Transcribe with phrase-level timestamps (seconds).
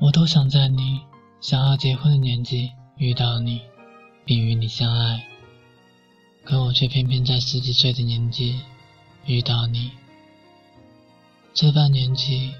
[0.00, 1.00] 我都想在你
[1.40, 3.60] 想要结婚的年纪遇到你，
[4.24, 5.26] 并与你相爱。
[6.44, 8.60] 可我却偏偏在十几岁的年纪
[9.26, 9.90] 遇到你。
[11.52, 12.54] 这般年纪，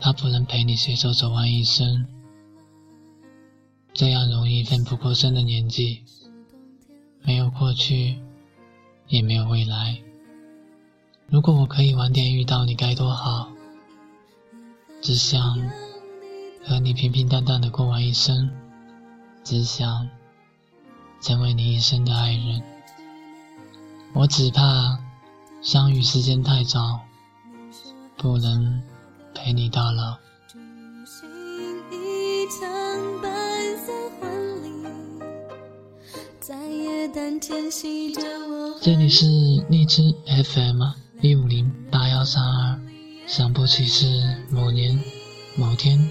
[0.00, 2.06] 他不能陪你携手走完一生。
[3.94, 6.02] 这样容易奋不顾身的年纪，
[7.22, 8.18] 没有过去，
[9.06, 9.96] 也没有未来。
[11.28, 13.48] 如果我可以晚点遇到你，该多好！
[15.00, 15.56] 只想
[16.62, 18.50] 和你平平淡淡的过完一生，
[19.42, 20.08] 只想
[21.20, 22.62] 成为你一生的爱人。
[24.12, 24.98] 我只怕
[25.62, 27.00] 相遇时间太早，
[28.16, 28.82] 不能
[29.34, 30.16] 陪你到老。
[38.82, 39.26] 这里是
[39.68, 40.82] 荔枝 FM
[41.20, 42.80] 一五零八幺三二，
[43.26, 44.06] 想不起是
[44.50, 44.98] 某年
[45.56, 46.10] 某天，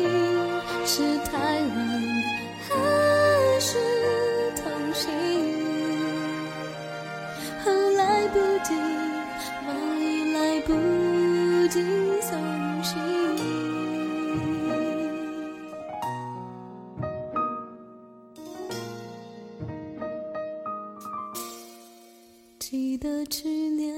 [22.71, 23.93] 记得去年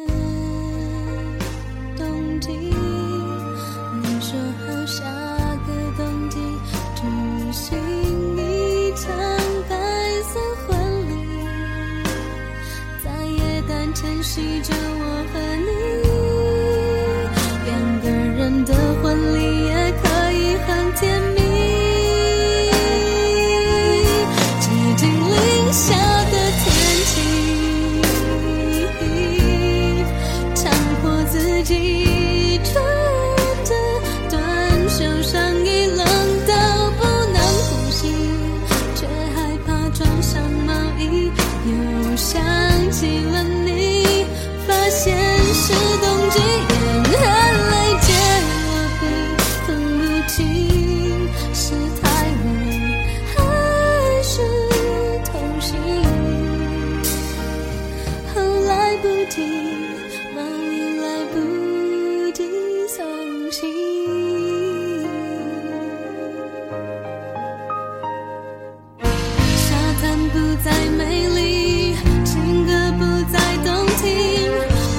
[1.96, 2.74] 冬季，你
[4.20, 4.36] 说
[4.66, 5.04] 好下
[5.68, 6.40] 个冬季
[6.96, 7.04] 举
[7.52, 7.78] 行
[8.36, 9.16] 一场
[9.70, 9.76] 白
[10.24, 10.76] 色婚
[11.08, 11.14] 礼，
[13.04, 15.53] 在夜半晨曦着，我和。
[50.36, 52.44] 心是太冷，
[53.36, 53.38] 还
[54.24, 54.42] 是
[55.26, 55.78] 痛心？
[58.34, 59.44] 后来不及，
[60.36, 61.36] 忙里来不
[62.32, 62.42] 及
[62.88, 63.06] 伤
[63.52, 63.62] 心。
[69.56, 69.70] 沙
[70.02, 70.34] 滩不
[70.64, 70.68] 再
[70.98, 71.94] 美丽，
[72.26, 73.02] 情歌不
[73.32, 74.10] 再动听，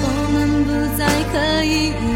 [0.01, 1.03] 我们不再
[1.33, 1.35] 可
[1.65, 2.14] 以。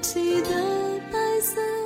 [0.00, 1.83] 记得白色